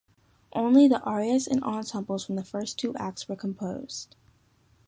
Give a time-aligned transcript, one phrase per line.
[0.53, 4.15] Only the arias and ensembles from the first two acts were composed.